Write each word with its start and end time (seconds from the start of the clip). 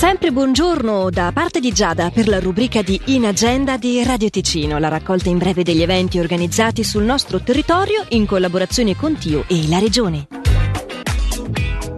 Sempre 0.00 0.32
buongiorno 0.32 1.10
da 1.10 1.30
parte 1.30 1.60
di 1.60 1.72
Giada 1.72 2.10
per 2.10 2.26
la 2.26 2.40
rubrica 2.40 2.80
di 2.80 2.98
In 3.08 3.26
Agenda 3.26 3.76
di 3.76 4.02
Radio 4.02 4.30
Ticino, 4.30 4.78
la 4.78 4.88
raccolta 4.88 5.28
in 5.28 5.36
breve 5.36 5.62
degli 5.62 5.82
eventi 5.82 6.18
organizzati 6.18 6.82
sul 6.82 7.02
nostro 7.02 7.42
territorio 7.42 8.06
in 8.08 8.24
collaborazione 8.24 8.96
con 8.96 9.18
Tio 9.18 9.44
e 9.46 9.68
la 9.68 9.78
Regione. 9.78 10.28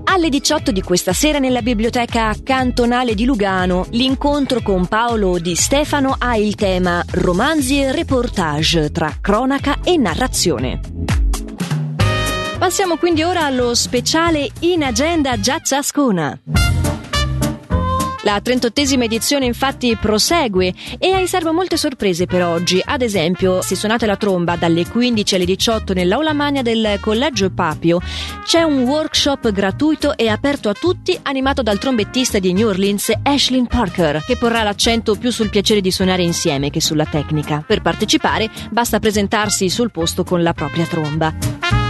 Alle 0.03 0.29
18 0.29 0.73
di 0.73 0.83
questa 0.83 1.13
sera 1.13 1.39
nella 1.39 1.63
biblioteca 1.63 2.35
cantonale 2.43 3.15
di 3.15 3.25
Lugano, 3.25 3.87
l'incontro 3.91 4.63
con 4.63 4.89
Paolo 4.89 5.39
Di 5.39 5.55
Stefano 5.55 6.17
ha 6.19 6.37
il 6.37 6.57
tema 6.57 7.05
Romanzi 7.09 7.83
e 7.83 7.93
reportage 7.93 8.91
tra 8.91 9.17
cronaca 9.21 9.79
e 9.85 9.97
narrazione. 9.97 10.81
Passiamo 12.59 12.97
quindi 12.97 13.23
ora 13.23 13.45
allo 13.45 13.77
speciale 13.77 14.51
In 14.63 14.83
Agenda 14.83 15.39
Giacciascona. 15.39 16.62
La 18.25 18.41
38esima 18.43 19.03
edizione 19.03 19.47
infatti 19.47 19.97
prosegue 19.97 20.73
e 20.99 21.13
ha 21.13 21.19
in 21.19 21.27
molte 21.53 21.77
sorprese 21.77 22.27
per 22.27 22.45
oggi. 22.45 22.81
Ad 22.85 23.03
esempio, 23.03 23.63
se 23.63 23.75
suonate 23.75 24.07
la 24.07 24.17
tromba 24.17 24.55
dalle 24.55 24.87
15 24.87 25.35
alle 25.35 25.45
18 25.45 25.93
nell'aula 25.93 26.33
magna 26.33 26.63
del 26.63 26.99
Collegio 27.01 27.51
Papio, 27.51 28.01
c'è 28.45 28.63
un 28.63 28.83
workshop 28.83 29.51
gratuito 29.51 30.17
e 30.17 30.29
aperto 30.29 30.69
a 30.69 30.73
tutti 30.73 31.19
animato 31.23 31.63
dal 31.63 31.79
trombettista 31.79 32.39
di 32.39 32.53
New 32.53 32.69
Orleans 32.69 33.13
Ashlyn 33.23 33.67
Parker, 33.67 34.23
che 34.25 34.37
porrà 34.37 34.63
l'accento 34.63 35.17
più 35.17 35.31
sul 35.33 35.51
piacere 35.51 35.81
di 35.81 35.91
suonare 35.91 36.23
insieme 36.23 36.71
che 36.71 36.81
sulla 36.81 37.07
tecnica. 37.07 37.65
Per 37.67 37.83
partecipare 37.83 38.49
basta 38.71 39.01
presentarsi 39.01 39.69
sul 39.69 39.91
posto 39.91 40.23
con 40.23 40.43
la 40.43 40.53
propria 40.53 40.87
tromba. 40.87 41.82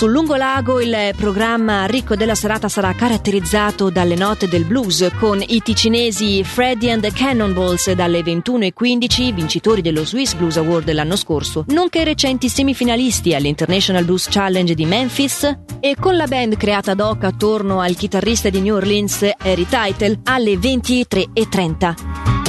Sul 0.00 0.12
lungolago 0.12 0.80
il 0.80 1.12
programma 1.14 1.84
ricco 1.84 2.16
della 2.16 2.34
serata 2.34 2.70
sarà 2.70 2.94
caratterizzato 2.94 3.90
dalle 3.90 4.14
note 4.14 4.48
del 4.48 4.64
blues 4.64 5.06
con 5.18 5.44
i 5.46 5.60
ticinesi 5.60 6.42
Freddy 6.42 6.88
and 6.88 7.02
the 7.02 7.12
Cannonballs 7.12 7.92
dalle 7.92 8.20
21.15, 8.22 9.34
vincitori 9.34 9.82
dello 9.82 10.06
Swiss 10.06 10.32
Blues 10.32 10.56
Award 10.56 10.86
dell'anno 10.86 11.16
scorso, 11.16 11.66
nonché 11.68 12.02
recenti 12.02 12.48
semifinalisti 12.48 13.34
all'International 13.34 14.06
Blues 14.06 14.28
Challenge 14.30 14.72
di 14.72 14.86
Memphis 14.86 15.58
e 15.80 15.94
con 16.00 16.16
la 16.16 16.26
band 16.26 16.56
creata 16.56 16.92
ad 16.92 17.00
hoc 17.00 17.24
attorno 17.24 17.80
al 17.80 17.94
chitarrista 17.94 18.48
di 18.48 18.62
New 18.62 18.76
Orleans 18.76 19.22
Harry 19.36 19.66
Title 19.68 20.20
alle 20.24 20.54
23.30. 20.54 22.39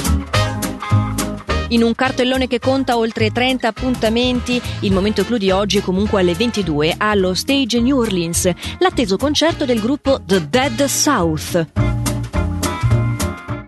In 1.71 1.83
un 1.83 1.95
cartellone 1.95 2.47
che 2.47 2.59
conta 2.59 2.97
oltre 2.97 3.31
30 3.31 3.65
appuntamenti, 3.65 4.61
il 4.81 4.91
momento 4.91 5.23
clou 5.23 5.37
di 5.37 5.51
oggi 5.51 5.77
è 5.77 5.81
comunque 5.81 6.19
alle 6.19 6.33
22 6.33 6.95
allo 6.97 7.33
Stage 7.33 7.79
New 7.79 7.97
Orleans, 7.97 8.51
l'atteso 8.79 9.15
concerto 9.15 9.63
del 9.63 9.79
gruppo 9.79 10.21
The 10.21 10.49
Dead 10.49 10.83
South. 10.83 11.67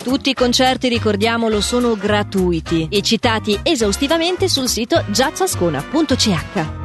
Tutti 0.04 0.30
i 0.30 0.34
concerti, 0.34 0.90
ricordiamolo, 0.90 1.62
sono 1.62 1.96
gratuiti 1.96 2.88
e 2.92 3.02
citati 3.02 3.58
esaustivamente 3.64 4.50
sul 4.50 4.68
sito 4.68 5.02
jazzascona.ch. 5.08 6.83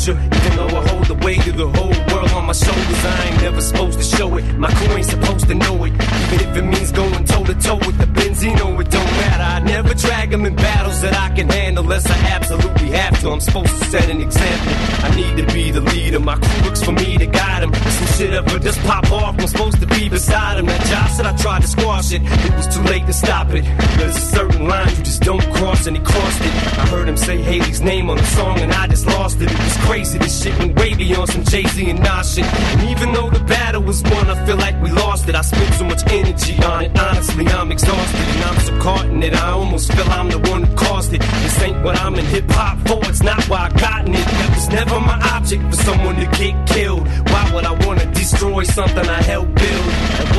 composure. 0.00 0.36
Even 0.36 0.56
though 0.56 0.76
I 0.78 0.88
hold 0.88 1.06
the 1.06 1.14
weight 1.14 1.46
of 1.46 1.56
the 1.56 1.68
whole 1.68 2.14
world 2.14 2.30
on 2.30 2.46
my 2.46 2.52
shoulders, 2.52 3.04
I 3.04 3.28
ain't 3.28 3.42
never 3.42 3.60
supposed 3.60 3.98
to 3.98 4.04
show 4.04 4.36
it. 4.36 4.44
My 4.56 4.72
crew 4.72 4.96
ain't 4.96 5.06
supposed 5.06 5.46
to 5.48 5.54
know 5.54 5.84
it. 5.84 5.92
Even 5.92 6.48
if 6.48 6.56
it 6.56 6.62
means 6.62 6.92
going 6.92 7.24
toe 7.24 7.44
to 7.44 7.54
toe 7.54 7.76
with 7.76 7.98
the 7.98 8.06
Benzino, 8.06 8.80
it 8.80 8.90
don't 8.90 9.12
matter. 9.22 9.42
I 9.42 9.58
never 9.60 9.94
drag 9.94 10.30
them 10.30 10.46
in 10.46 10.56
battles 10.56 11.00
that 11.02 11.14
I 11.16 11.34
can 11.34 11.48
handle 11.48 11.84
unless 11.84 12.06
I 12.10 12.18
absolutely 12.28 12.90
have 12.90 13.20
to. 13.20 13.30
I'm 13.30 13.40
supposed 13.40 13.78
to 13.78 13.84
set 13.86 14.08
an 14.08 14.20
example. 14.20 14.72
I 15.04 15.14
need 15.16 15.46
to 15.46 15.54
be 15.54 15.70
the 15.70 15.80
leader. 15.80 16.20
My 16.20 16.36
crew 16.36 16.62
looks 16.64 16.82
for 16.82 16.92
me 16.92 17.18
to 17.18 17.26
guide 17.26 17.62
them. 17.62 17.74
Some 17.74 18.06
shit 18.18 18.34
up, 18.34 18.48
ever 18.48 18.58
just 18.58 18.80
pop 18.80 19.10
off. 19.12 19.38
I'm 19.38 19.46
supposed 19.46 19.80
to 19.80 19.86
be 19.86 20.08
beside 20.08 20.58
him. 20.58 20.66
That 20.66 20.84
job 20.86 21.08
said 21.10 21.26
I 21.26 21.36
tried 21.36 21.62
to 21.62 21.68
squash 21.68 22.12
it. 22.12 22.22
It 22.22 22.54
was 22.56 22.68
too 22.74 22.82
late 22.82 23.06
to 23.06 23.12
stop 23.12 23.48
it. 23.50 23.64
There's 23.98 24.16
a 24.16 24.20
certain 24.20 24.66
line 24.66 24.88
you 24.96 25.02
just 25.02 25.09
don't 25.20 25.42
cross, 25.54 25.86
and 25.86 25.96
he 25.96 26.02
crossed 26.02 26.40
it. 26.40 26.52
I 26.78 26.86
heard 26.88 27.08
him 27.08 27.16
say 27.16 27.40
Hailie's 27.42 27.80
name 27.80 28.10
on 28.10 28.16
the 28.16 28.24
song, 28.24 28.58
and 28.60 28.72
I 28.72 28.86
just 28.86 29.06
lost 29.06 29.40
it. 29.40 29.50
It 29.50 29.58
was 29.58 29.76
crazy. 29.88 30.18
This 30.18 30.42
shit 30.42 30.58
went 30.58 30.78
way 30.78 30.94
beyond 30.94 31.28
some 31.30 31.44
Jay 31.44 31.64
Z 31.64 31.90
and 31.90 32.00
Nas 32.00 32.34
shit. 32.34 32.44
And 32.44 32.88
even 32.90 33.12
though 33.12 33.30
the 33.30 33.44
battle 33.44 33.82
was 33.82 34.02
won, 34.02 34.30
I 34.30 34.46
feel 34.46 34.56
like 34.56 34.80
we 34.82 34.90
lost 34.90 35.28
it. 35.28 35.34
I 35.34 35.42
spent 35.42 35.74
so 35.74 35.84
much 35.84 36.02
energy 36.06 36.62
on 36.62 36.84
it. 36.84 36.98
Honestly, 36.98 37.46
I'm 37.48 37.70
exhausted, 37.72 38.20
and 38.34 38.44
I'm 38.44 38.60
so 38.60 38.80
caught 38.80 39.06
in 39.06 39.22
it. 39.22 39.34
I 39.34 39.50
almost 39.50 39.92
feel 39.92 40.08
I'm 40.10 40.28
the 40.30 40.38
one 40.38 40.62
who 40.64 40.74
caused 40.76 41.12
it. 41.12 41.20
This 41.20 41.62
ain't 41.62 41.82
what 41.84 41.96
I'm 41.96 42.14
in 42.14 42.24
hip 42.26 42.50
hop 42.50 42.78
for. 42.86 43.00
It's 43.08 43.22
not 43.22 43.42
why 43.48 43.68
I 43.68 43.78
gotten 43.78 44.14
it. 44.14 44.24
That 44.24 44.50
was 44.54 44.68
never 44.68 45.00
my 45.00 45.18
object 45.34 45.62
for 45.70 45.76
someone 45.82 46.16
to 46.16 46.26
get 46.38 46.54
killed. 46.66 47.06
Why 47.30 47.50
would 47.52 47.64
I 47.64 47.86
wanna 47.86 48.06
destroy 48.12 48.62
something 48.64 49.06
I 49.06 49.22
helped 49.22 49.54
build? 49.54 49.69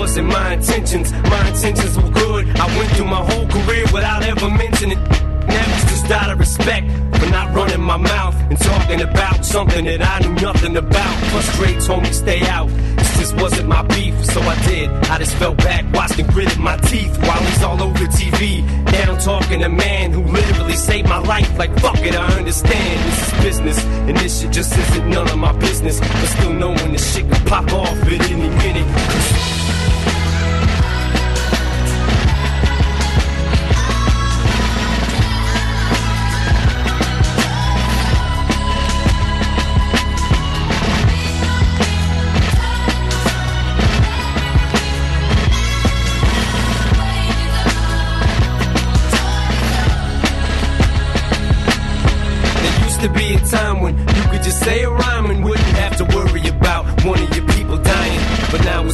Wasn't 0.01 0.28
my 0.29 0.53
intentions. 0.53 1.12
My 1.12 1.47
intentions 1.47 1.95
were 1.95 2.09
good. 2.09 2.50
I 2.57 2.66
went 2.75 2.89
through 2.94 3.06
my 3.06 3.23
whole 3.23 3.47
career 3.47 3.85
without 3.94 4.23
ever 4.23 4.50
mentioning. 4.50 4.97
It. 4.97 5.22
Never 5.45 5.88
just 5.89 6.09
out 6.09 6.31
of 6.31 6.39
respect 6.39 6.89
for 7.19 7.29
not 7.29 7.53
running 7.53 7.81
my 7.81 7.97
mouth 7.97 8.35
and 8.50 8.57
talking 8.59 9.01
about 9.01 9.45
something 9.45 9.85
that 9.85 10.01
I 10.01 10.28
knew 10.28 10.34
nothing 10.41 10.75
about. 10.75 11.16
Frustrate 11.25 11.81
told 11.81 12.01
me 12.01 12.12
stay 12.13 12.41
out. 12.47 12.69
This 12.97 13.19
just 13.19 13.35
wasn't 13.35 13.69
my 13.69 13.84
beef, 13.84 14.16
so 14.25 14.41
I 14.41 14.56
did. 14.66 14.89
I 14.89 15.19
just 15.19 15.35
fell 15.35 15.53
back, 15.53 15.85
watched 15.94 16.18
and 16.18 16.28
gritted 16.29 16.57
my 16.57 16.78
teeth 16.78 17.16
while 17.19 17.44
he's 17.44 17.62
all 17.62 17.81
over 17.83 18.06
TV. 18.06 18.63
Now 18.91 19.13
I'm 19.13 19.19
talking 19.19 19.62
a 19.63 19.69
man 19.69 20.12
who 20.12 20.23
literally 20.23 20.78
saved 20.78 21.09
my 21.09 21.19
life. 21.19 21.59
Like 21.59 21.78
fuck 21.79 22.00
it, 22.00 22.16
I 22.16 22.25
understand 22.39 23.00
this 23.06 23.28
is 23.28 23.44
business, 23.44 23.85
and 23.85 24.18
this 24.18 24.41
shit 24.41 24.51
just 24.51 24.75
isn't 24.75 25.09
none 25.09 25.29
of 25.29 25.38
my 25.38 25.53
business. 25.59 26.00
But 26.00 26.25
still 26.25 26.53
knowing 26.53 26.91
this 26.91 27.13
shit 27.13 27.29
can 27.29 27.45
pop 27.45 27.72
off 27.72 27.97
at 28.01 28.31
any 28.31 28.50
minute. 28.50 28.91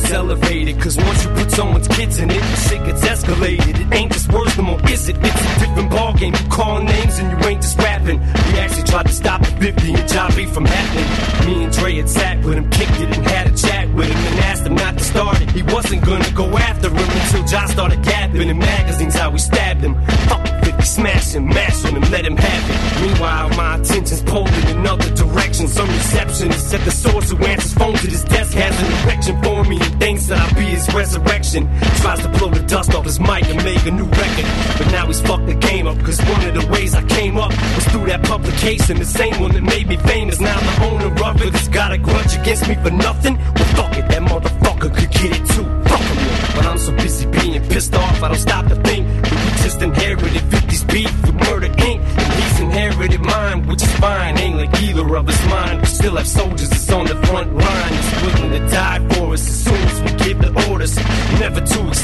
It's 0.08 0.16
elevated, 0.16 0.80
cause 0.80 0.96
once 0.96 1.26
you 1.26 1.30
put 1.32 1.52
someone's 1.52 1.88
kids 1.90 2.20
in 2.20 2.32
it, 2.32 2.42
shit 2.70 2.84
gets 2.86 3.04
escalated. 3.04 3.76
It 3.80 3.94
ain't 3.94 4.12
just 4.14 4.32
words 4.32 4.56
no 4.58 4.64
more, 4.64 4.90
is 4.90 5.10
it? 5.10 5.18
It's 5.20 5.42
a 5.42 5.60
different 5.60 5.92
ballgame. 5.92 6.32
You 6.40 6.50
call 6.50 6.82
names 6.82 7.20
and 7.20 7.30
you 7.30 7.48
ain't 7.48 7.62
just 7.62 7.78
rapping. 7.78 8.20
We 8.20 8.60
actually 8.60 8.84
tried 8.84 9.08
to 9.08 9.14
stop 9.14 9.42
the 9.42 9.52
50 9.52 9.94
and 9.94 10.10
Jobby 10.10 10.48
from 10.48 10.66
happening. 10.66 11.48
Me 11.48 11.64
and 11.66 11.74
Dre 11.74 11.96
had 11.96 12.10
sat 12.10 12.38
with 12.44 12.56
him, 12.56 12.70
kicked 12.70 13.02
it, 13.02 13.18
and 13.18 13.28
had 13.28 13.48
a 13.48 13.58
chat 13.58 13.94
with 13.94 14.08
him, 14.08 14.18
and 14.18 14.40
asked 14.46 14.66
him 14.66 14.76
not 14.76 14.98
to 14.98 15.04
start 15.04 15.42
it. 15.42 15.52
He 15.52 15.64
wasn't 15.64 16.06
gonna 16.06 16.32
go 16.32 16.58
after 16.58 16.90
him 16.90 16.98
until 16.98 17.44
Josh 17.46 17.72
started 17.72 18.00
gapping 18.00 18.48
in 18.48 18.58
magazines 18.58 19.16
how 19.16 19.30
we 19.30 19.40
stabbed 19.40 19.82
him. 19.82 19.96
Fuck 20.30 20.46
50, 20.48 20.57
smash 20.88 21.34
him, 21.34 21.46
mash 21.48 21.84
him, 21.84 22.00
let 22.10 22.26
him 22.26 22.38
have 22.38 22.64
it. 22.70 23.08
Meanwhile, 23.08 23.50
my 23.50 23.76
attention's 23.76 24.22
pulled 24.24 24.50
in 24.50 24.78
another 24.78 25.10
direction. 25.14 25.68
Some 25.68 25.88
receptionist 25.90 26.74
at 26.74 26.82
the 26.86 26.92
source 26.92 27.30
who 27.32 27.38
answers 27.46 27.74
phones 27.74 28.04
at 28.04 28.10
his 28.10 28.24
desk 28.24 28.54
has 28.54 28.74
an 28.80 28.88
erection 29.04 29.42
for 29.44 29.64
me 29.66 29.78
and 29.80 30.00
thinks 30.00 30.26
that 30.28 30.40
I'll 30.40 30.56
be 30.56 30.66
his 30.66 30.88
resurrection. 30.94 31.70
Tries 32.02 32.20
to 32.20 32.30
blow 32.30 32.50
the 32.50 32.64
dust 32.64 32.96
off 32.96 33.06
his 33.06 33.20
mic 33.20 33.46
and 33.46 33.64
make 33.64 33.86
a 33.86 33.92
new 33.92 34.06
record. 34.06 34.48
But 34.78 34.92
now 34.92 35.06
he's 35.08 35.22
fucked 35.22 35.48
the 35.48 35.56
game 35.56 35.88
up, 35.88 36.00
cause 36.00 36.20
one 36.22 36.44
of 36.48 36.54
the 36.60 36.68
ways 36.72 36.96
I 36.96 37.04
came 37.04 37.38
up 37.38 37.52
was 37.76 37.86
through 37.88 38.08
that 38.08 38.24
publication. 38.24 38.98
The 38.98 39.06
same 39.06 39.40
one 39.40 39.52
that 39.54 39.64
made 39.64 39.88
me 39.88 39.98
famous. 39.98 40.40
Now 40.40 40.60
the 40.60 40.86
owner 40.86 41.24
of 41.26 41.42
it 41.42 41.54
has 41.54 41.68
got 41.68 41.92
a 41.92 41.98
grudge 41.98 42.36
against 42.38 42.68
me 42.68 42.76
for 42.76 42.92
nothing. 42.92 43.38
Well, 43.38 43.74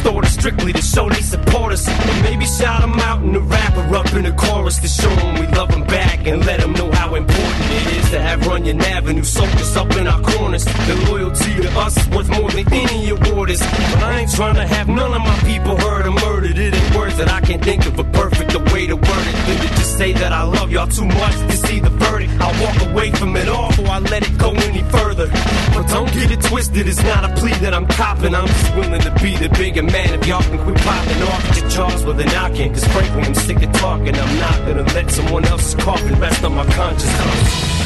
us, 0.05 0.33
strictly 0.33 0.73
to 0.73 0.81
show 0.81 1.09
they 1.09 1.21
support 1.21 1.73
us. 1.73 1.88
Or 1.88 2.21
maybe 2.23 2.45
shout 2.45 2.81
them 2.81 3.00
out 3.00 3.23
in 3.23 3.33
the 3.33 3.39
rapper 3.39 3.95
up 3.95 4.13
in 4.13 4.23
the 4.23 4.31
chorus 4.33 4.79
to 4.79 4.88
show 4.88 5.13
them 5.15 5.35
we 5.39 5.47
love 5.55 5.69
them 5.69 5.83
back 5.83 6.27
and 6.27 6.45
let 6.45 6.59
them 6.59 6.73
know 6.73 6.91
how 6.91 7.15
important 7.15 7.71
it 7.71 7.97
is 7.97 8.09
to 8.11 8.21
have 8.21 8.45
Runyon 8.47 8.81
Avenue 8.81 9.23
soldiers 9.23 9.75
up 9.75 9.91
in 9.95 10.07
our 10.07 10.21
corners. 10.21 10.65
The 10.65 10.95
loyalty 11.09 11.53
to 11.61 11.69
us 11.79 11.97
is 11.97 12.07
worth 12.09 12.29
more 12.29 12.51
than 12.51 12.71
any 12.73 13.09
award 13.09 13.50
is. 13.50 13.59
But 13.59 14.03
I 14.03 14.19
ain't 14.19 14.31
trying 14.31 14.55
to 14.55 14.67
have 14.67 14.88
none 14.88 15.13
of 15.13 15.21
my 15.21 15.39
people 15.39 15.77
hurt 15.77 16.06
or 16.06 16.11
murdered. 16.11 16.57
It 16.57 16.73
ain't 16.73 16.95
words 16.95 17.17
that 17.17 17.29
I 17.29 17.41
can 17.41 17.59
think 17.61 17.85
of 17.85 17.97
a 17.99 18.03
perfect 18.03 18.53
way 18.73 18.88
to 18.88 18.95
word 18.95 19.27
it 19.31 19.38
than 19.45 19.57
to 19.57 19.67
just 19.75 19.97
say 19.97 20.13
that 20.13 20.31
I 20.31 20.44
love 20.44 20.71
y'all 20.71 20.88
too 20.88 21.06
much 21.06 21.35
to 21.49 21.57
see 21.57 21.79
the 21.79 21.89
verdict. 21.89 22.33
I'll 22.39 22.56
walk 22.63 22.81
away 22.89 23.11
from 23.11 23.35
it 23.35 23.47
all 23.47 23.69
before 23.69 23.88
I 23.88 23.99
let 23.99 24.27
it 24.27 24.38
go. 24.38 24.53
But 24.53 24.72
don't 25.94 26.12
get 26.12 26.31
it 26.31 26.42
twisted, 26.42 26.88
it's 26.88 27.04
not 27.04 27.24
a 27.24 27.34
plea 27.40 27.54
that 27.62 27.74
I'm 27.74 27.86
copping. 27.86 28.34
I'm 28.34 28.48
just 28.48 28.75
willing 28.75 29.01
to 29.01 29.12
be 29.22 29.38
the 29.38 29.50
bigger 29.50 29.84
man 29.84 30.19
if 30.19 30.28
y'all 30.28 30.42
can 30.42 30.57
quit 30.63 30.78
popping 30.78 31.22
off 31.24 31.57
your 31.57 31.69
charge 31.69 32.04
with 32.04 32.19
a 32.19 32.25
knocking. 32.25 32.74
Cause 32.74 32.86
frankly, 32.88 33.22
I'm 33.22 33.36
sick 33.36 33.62
of 33.62 33.72
talking. 33.74 34.16
I'm 34.16 34.40
not 34.40 34.57
gonna 34.66 34.94
let 34.94 35.12
someone 35.12 35.45
else's 35.45 35.75
coffin 35.75 36.19
rest 36.19 36.44
on 36.44 36.56
my 36.56 36.66
conscience. 36.74 37.82